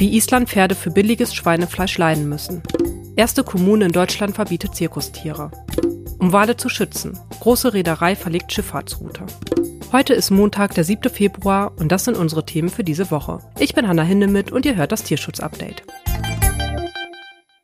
Wie 0.00 0.16
Island 0.16 0.48
Pferde 0.48 0.74
für 0.74 0.90
billiges 0.90 1.34
Schweinefleisch 1.34 1.98
leiden 1.98 2.26
müssen. 2.26 2.62
Erste 3.16 3.44
Kommune 3.44 3.84
in 3.84 3.92
Deutschland 3.92 4.34
verbietet 4.34 4.74
Zirkustiere. 4.74 5.50
Um 6.18 6.32
Wale 6.32 6.56
zu 6.56 6.70
schützen. 6.70 7.18
Große 7.40 7.74
Reederei 7.74 8.16
verlegt 8.16 8.50
Schifffahrtsroute. 8.50 9.26
Heute 9.92 10.14
ist 10.14 10.30
Montag, 10.30 10.72
der 10.72 10.84
7. 10.84 11.12
Februar 11.12 11.72
und 11.76 11.92
das 11.92 12.06
sind 12.06 12.16
unsere 12.16 12.46
Themen 12.46 12.70
für 12.70 12.82
diese 12.82 13.10
Woche. 13.10 13.40
Ich 13.58 13.74
bin 13.74 13.86
Hanna 13.86 14.02
Hindemith 14.02 14.50
und 14.50 14.64
ihr 14.64 14.74
hört 14.74 14.90
das 14.90 15.04
Tierschutz-Update. 15.04 15.82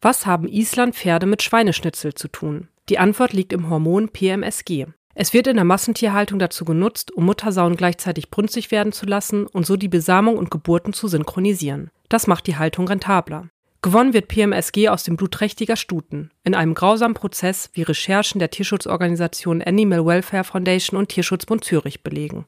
Was 0.00 0.24
haben 0.24 0.46
Island-Pferde 0.46 1.26
mit 1.26 1.42
Schweineschnitzel 1.42 2.14
zu 2.14 2.28
tun? 2.28 2.68
Die 2.90 3.00
Antwort 3.00 3.32
liegt 3.32 3.52
im 3.52 3.68
Hormon 3.68 4.08
PMSG. 4.08 4.86
Es 5.16 5.34
wird 5.34 5.48
in 5.48 5.56
der 5.56 5.64
Massentierhaltung 5.64 6.38
dazu 6.38 6.64
genutzt, 6.64 7.10
um 7.10 7.24
Muttersauen 7.24 7.74
gleichzeitig 7.74 8.30
brünstig 8.30 8.70
werden 8.70 8.92
zu 8.92 9.04
lassen 9.04 9.48
und 9.48 9.66
so 9.66 9.76
die 9.76 9.88
Besamung 9.88 10.38
und 10.38 10.52
Geburten 10.52 10.92
zu 10.92 11.08
synchronisieren. 11.08 11.90
Das 12.10 12.26
macht 12.26 12.46
die 12.48 12.56
Haltung 12.56 12.86
rentabler. 12.88 13.48
Gewonnen 13.82 14.12
wird 14.12 14.28
PMSG 14.28 14.90
aus 14.90 15.04
dem 15.04 15.16
Blut 15.16 15.32
trächtiger 15.32 15.76
Stuten, 15.76 16.30
in 16.44 16.54
einem 16.54 16.74
grausamen 16.74 17.14
Prozess, 17.14 17.70
wie 17.72 17.82
Recherchen 17.82 18.38
der 18.40 18.50
Tierschutzorganisationen 18.50 19.62
Animal 19.62 20.04
Welfare 20.04 20.44
Foundation 20.44 20.98
und 20.98 21.08
Tierschutzbund 21.08 21.64
Zürich 21.64 22.02
belegen. 22.02 22.44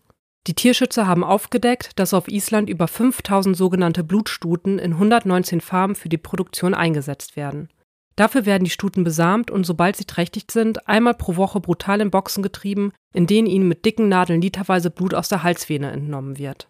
Die 0.47 0.55
Tierschützer 0.55 1.07
haben 1.07 1.25
aufgedeckt, 1.25 1.99
dass 1.99 2.13
auf 2.13 2.29
Island 2.29 2.69
über 2.69 2.89
5000 2.89 3.57
sogenannte 3.57 4.03
Blutstuten 4.03 4.79
in 4.79 4.95
119 4.95 5.61
Farmen 5.61 5.95
für 5.95 6.09
die 6.09 6.19
Produktion 6.19 6.75
eingesetzt 6.75 7.37
werden. 7.37 7.69
Dafür 8.17 8.45
werden 8.45 8.65
die 8.65 8.71
Stuten 8.71 9.05
besamt 9.05 9.51
und 9.51 9.65
sobald 9.65 9.97
sie 9.97 10.05
trächtig 10.05 10.51
sind, 10.51 10.87
einmal 10.89 11.15
pro 11.15 11.37
Woche 11.37 11.61
brutal 11.61 12.01
in 12.01 12.11
Boxen 12.11 12.43
getrieben, 12.43 12.93
in 13.15 13.27
denen 13.27 13.47
ihnen 13.47 13.69
mit 13.69 13.85
dicken 13.85 14.09
Nadeln 14.09 14.43
literweise 14.43 14.91
Blut 14.91 15.15
aus 15.15 15.29
der 15.29 15.45
Halsvene 15.45 15.93
entnommen 15.93 16.37
wird. 16.37 16.69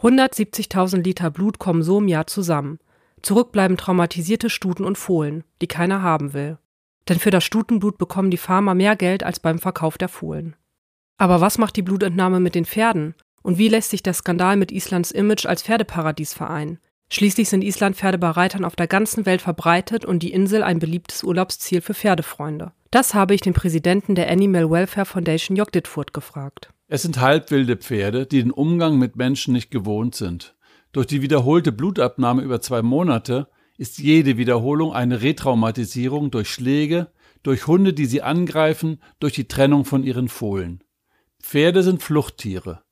170.000 0.00 1.02
Liter 1.02 1.30
Blut 1.30 1.58
kommen 1.58 1.82
so 1.82 1.98
im 1.98 2.08
Jahr 2.08 2.26
zusammen. 2.26 2.78
Zurück 3.22 3.50
bleiben 3.50 3.76
traumatisierte 3.76 4.50
Stuten 4.50 4.84
und 4.84 4.98
Fohlen, 4.98 5.42
die 5.62 5.66
keiner 5.66 6.02
haben 6.02 6.34
will. 6.34 6.58
Denn 7.08 7.18
für 7.18 7.30
das 7.30 7.44
Stutenblut 7.44 7.98
bekommen 7.98 8.30
die 8.30 8.36
Farmer 8.36 8.74
mehr 8.74 8.96
Geld 8.96 9.22
als 9.22 9.40
beim 9.40 9.58
Verkauf 9.58 9.96
der 9.96 10.08
Fohlen. 10.08 10.54
Aber 11.16 11.40
was 11.40 11.56
macht 11.56 11.76
die 11.76 11.82
Blutentnahme 11.82 12.40
mit 12.40 12.54
den 12.54 12.66
Pferden? 12.66 13.14
Und 13.42 13.58
wie 13.58 13.68
lässt 13.68 13.90
sich 13.90 14.02
der 14.02 14.12
Skandal 14.12 14.56
mit 14.56 14.70
Islands 14.70 15.12
Image 15.12 15.46
als 15.46 15.62
Pferdeparadies 15.62 16.34
vereinen? 16.34 16.78
Schließlich 17.08 17.48
sind 17.48 17.62
Island-Pferde 17.62 18.18
bei 18.18 18.30
Reitern 18.30 18.64
auf 18.64 18.74
der 18.74 18.88
ganzen 18.88 19.26
Welt 19.26 19.40
verbreitet 19.40 20.04
und 20.04 20.22
die 20.22 20.32
Insel 20.32 20.62
ein 20.62 20.80
beliebtes 20.80 21.22
Urlaubsziel 21.22 21.80
für 21.80 21.94
Pferdefreunde. 21.94 22.72
Das 22.90 23.14
habe 23.14 23.34
ich 23.34 23.40
den 23.40 23.52
Präsidenten 23.52 24.14
der 24.14 24.30
Animal 24.30 24.70
Welfare 24.70 25.06
Foundation 25.06 25.56
Jörg 25.56 25.70
Dittfurt 25.70 26.12
gefragt. 26.12 26.70
Es 26.88 27.02
sind 27.02 27.20
halbwilde 27.20 27.76
Pferde, 27.76 28.26
die 28.26 28.42
den 28.42 28.50
Umgang 28.50 28.98
mit 28.98 29.16
Menschen 29.16 29.52
nicht 29.52 29.70
gewohnt 29.70 30.14
sind. 30.14 30.56
Durch 30.92 31.06
die 31.06 31.22
wiederholte 31.22 31.72
Blutabnahme 31.72 32.42
über 32.42 32.60
zwei 32.60 32.82
Monate 32.82 33.48
ist 33.76 33.98
jede 33.98 34.38
Wiederholung 34.38 34.92
eine 34.92 35.20
Retraumatisierung 35.20 36.30
durch 36.30 36.48
Schläge, 36.48 37.08
durch 37.42 37.66
Hunde, 37.66 37.92
die 37.92 38.06
sie 38.06 38.22
angreifen, 38.22 39.00
durch 39.20 39.32
die 39.32 39.46
Trennung 39.46 39.84
von 39.84 40.02
ihren 40.02 40.28
Fohlen. 40.28 40.82
Pferde 41.40 41.82
sind 41.82 42.02
Fluchttiere. 42.02 42.82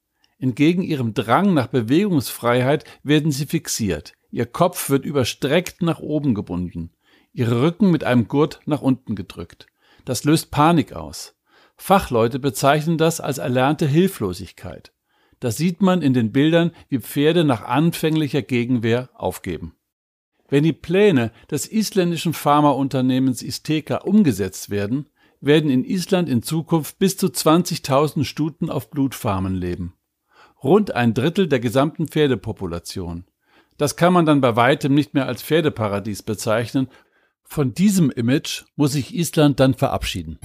Entgegen 0.45 0.83
ihrem 0.83 1.15
Drang 1.15 1.55
nach 1.55 1.69
Bewegungsfreiheit 1.69 2.85
werden 3.03 3.33
sie 3.33 3.47
fixiert. 3.47 4.13
Ihr 4.31 4.45
Kopf 4.45 4.91
wird 4.91 5.07
überstreckt 5.07 5.81
nach 5.81 6.01
oben 6.01 6.35
gebunden, 6.35 6.91
ihre 7.33 7.63
Rücken 7.63 7.91
mit 7.91 8.05
einem 8.05 8.29
Gurt 8.29 8.61
nach 8.67 8.83
unten 8.83 9.17
gedrückt. 9.17 9.69
Das 10.05 10.23
löst 10.25 10.51
Panik 10.51 10.93
aus. 10.93 11.35
Fachleute 11.79 12.39
bezeichnen 12.41 12.99
das 12.99 13.23
als 13.23 13.39
erlernte 13.39 13.87
Hilflosigkeit. 13.87 14.93
Das 15.41 15.57
sieht 15.57 15.81
man 15.81 16.03
in 16.03 16.13
den 16.13 16.31
Bildern, 16.31 16.73
wie 16.91 16.99
Pferde 16.99 17.45
nach 17.45 17.65
anfänglicher 17.65 18.43
Gegenwehr 18.43 19.09
aufgeben. 19.15 19.75
Wenn 20.51 20.63
die 20.63 20.75
Pläne 20.75 21.33
des 21.51 21.73
isländischen 21.73 22.35
Pharmaunternehmens 22.35 23.41
Isteka 23.41 23.97
umgesetzt 24.03 24.69
werden, 24.69 25.09
werden 25.41 25.71
in 25.71 25.87
Island 25.87 26.29
in 26.29 26.43
Zukunft 26.43 26.99
bis 26.99 27.17
zu 27.17 27.29
20.000 27.29 28.25
Stuten 28.25 28.69
auf 28.69 28.91
Blutfarmen 28.91 29.55
leben. 29.55 29.95
Rund 30.65 30.95
ein 30.95 31.13
Drittel 31.13 31.47
der 31.47 31.61
gesamten 31.61 32.09
Pferdepopulation. 32.09 33.25
Das 33.77 33.97
kann 33.97 34.15
man 34.15 34.25
dann 34.25 34.41
bei 34.41 34.57
weitem 34.57 34.95
nicht 34.95 35.13
mehr 35.13 35.27
als 35.27 35.43
Pferdeparadies 35.43 36.23
bezeichnen. 36.23 36.89
Von 37.45 37.75
diesem 37.75 38.11
Image 38.11 38.65
muss 38.75 38.93
sich 38.93 39.15
Island 39.15 39.61
dann 39.61 39.75
verabschieden. 39.75 40.39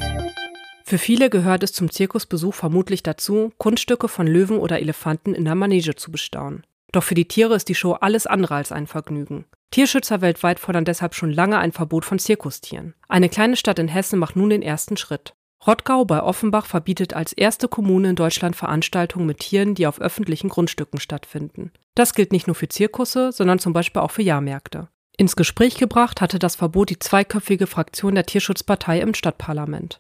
Für 0.84 0.98
viele 0.98 1.30
gehört 1.30 1.64
es 1.64 1.72
zum 1.72 1.90
Zirkusbesuch 1.90 2.54
vermutlich 2.54 3.02
dazu, 3.02 3.54
Kunststücke 3.58 4.08
von 4.08 4.28
Löwen 4.28 4.58
oder 4.58 4.80
Elefanten 4.80 5.34
in 5.34 5.46
der 5.46 5.56
Manege 5.56 5.96
zu 5.96 6.12
bestaunen. 6.12 6.66
Doch 6.92 7.04
für 7.04 7.16
die 7.16 7.28
Tiere 7.28 7.56
ist 7.56 7.70
die 7.70 7.76
Show 7.76 7.94
alles 7.94 8.28
andere 8.28 8.56
als 8.56 8.72
ein 8.72 8.88
Vergnügen. 8.88 9.46
Tierschützer 9.72 10.22
weltweit 10.22 10.60
fordern 10.60 10.86
deshalb 10.86 11.14
schon 11.14 11.32
lange 11.32 11.60
ein 11.60 11.72
Verbot 11.72 12.04
von 12.04 12.18
Zirkustieren. 12.18 12.96
Eine 13.08 13.30
kleine 13.30 13.56
Stadt 13.56 13.78
in 13.80 13.88
Hessen 13.88 14.18
macht 14.18 14.36
nun 14.36 14.50
den 14.50 14.64
ersten 14.64 14.98
Schritt. 14.98 15.36
Rottgau 15.66 16.06
bei 16.06 16.24
Offenbach 16.24 16.66
verbietet 16.66 17.14
als 17.14 17.34
erste 17.34 17.68
Kommune 17.68 18.12
in 18.12 18.16
Deutschland 18.16 18.56
Veranstaltungen 18.56 19.26
mit 19.26 19.40
Tieren, 19.40 19.76
die 19.76 19.88
auf 19.88 20.00
öffentlichen 20.00 20.50
Grundstücken 20.50 21.00
stattfinden. 21.00 21.72
Das 21.96 22.14
gilt 22.14 22.32
nicht 22.32 22.48
nur 22.48 22.56
für 22.56 22.70
Zirkusse, 22.70 23.32
sondern 23.34 23.60
zum 23.60 23.74
Beispiel 23.74 24.02
auch 24.02 24.12
für 24.12 24.22
Jahrmärkte. 24.22 24.88
Ins 25.18 25.36
Gespräch 25.36 25.76
gebracht 25.76 26.22
hatte 26.22 26.40
das 26.40 26.56
Verbot 26.56 26.90
die 26.90 27.00
zweiköpfige 27.00 27.68
Fraktion 27.68 28.16
der 28.16 28.26
Tierschutzpartei 28.26 29.02
im 29.02 29.14
Stadtparlament. 29.14 29.98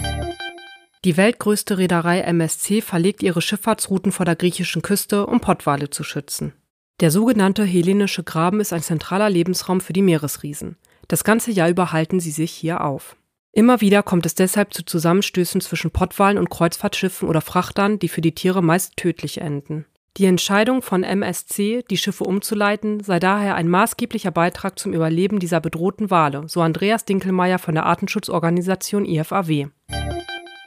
Die 1.03 1.17
weltgrößte 1.17 1.77
Reederei 1.77 2.21
MSC 2.21 2.81
verlegt 2.81 3.21
ihre 3.21 3.41
Schifffahrtsrouten 3.41 4.13
vor 4.13 4.25
der 4.25 4.37
griechischen 4.37 4.81
Küste, 4.81 5.25
um 5.25 5.41
Pottwale 5.41 5.89
zu 5.89 6.03
schützen. 6.05 6.53
Der 7.01 7.11
sogenannte 7.11 7.63
Hellenische 7.65 8.23
Graben 8.23 8.61
ist 8.61 8.71
ein 8.71 8.81
zentraler 8.81 9.29
Lebensraum 9.29 9.81
für 9.81 9.93
die 9.93 10.01
Meeresriesen. 10.01 10.77
Das 11.09 11.25
ganze 11.25 11.51
Jahr 11.51 11.69
über 11.69 11.91
halten 11.91 12.19
sie 12.19 12.31
sich 12.31 12.51
hier 12.51 12.83
auf. 12.83 13.17
Immer 13.51 13.81
wieder 13.81 14.03
kommt 14.03 14.25
es 14.25 14.35
deshalb 14.35 14.73
zu 14.73 14.85
Zusammenstößen 14.85 15.61
zwischen 15.61 15.91
Pottwalen 15.91 16.37
und 16.37 16.49
Kreuzfahrtschiffen 16.49 17.27
oder 17.27 17.41
Frachtern, 17.41 17.99
die 17.99 18.07
für 18.07 18.21
die 18.21 18.35
Tiere 18.35 18.61
meist 18.61 18.95
tödlich 18.95 19.41
enden. 19.41 19.85
Die 20.17 20.25
Entscheidung 20.25 20.81
von 20.81 21.03
MSC, 21.03 21.83
die 21.89 21.97
Schiffe 21.97 22.25
umzuleiten, 22.25 23.01
sei 23.01 23.19
daher 23.19 23.55
ein 23.55 23.69
maßgeblicher 23.69 24.31
Beitrag 24.31 24.77
zum 24.77 24.93
Überleben 24.93 25.39
dieser 25.39 25.61
bedrohten 25.61 26.11
Wale, 26.11 26.43
so 26.47 26.61
Andreas 26.61 27.05
Dinkelmeier 27.05 27.57
von 27.57 27.73
der 27.73 27.85
Artenschutzorganisation 27.85 29.05
IFAW. 29.05 29.69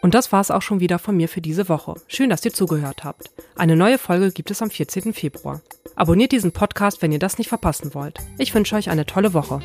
Und 0.00 0.14
das 0.14 0.32
war's 0.32 0.50
auch 0.50 0.62
schon 0.62 0.80
wieder 0.80 0.98
von 0.98 1.16
mir 1.16 1.28
für 1.28 1.40
diese 1.40 1.68
Woche. 1.68 1.94
Schön, 2.08 2.30
dass 2.30 2.44
ihr 2.44 2.52
zugehört 2.52 3.04
habt. 3.04 3.30
Eine 3.54 3.76
neue 3.76 3.98
Folge 3.98 4.32
gibt 4.32 4.50
es 4.50 4.60
am 4.60 4.70
14. 4.70 5.12
Februar. 5.12 5.60
Abonniert 5.94 6.32
diesen 6.32 6.52
Podcast, 6.52 7.02
wenn 7.02 7.12
ihr 7.12 7.20
das 7.20 7.38
nicht 7.38 7.48
verpassen 7.48 7.94
wollt. 7.94 8.18
Ich 8.38 8.54
wünsche 8.54 8.74
euch 8.74 8.90
eine 8.90 9.06
tolle 9.06 9.34
Woche. 9.34 9.60